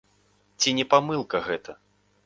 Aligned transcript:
Ці 0.63 0.73
не 0.79 0.85
памылка 0.95 1.37
гэта? 1.51 1.81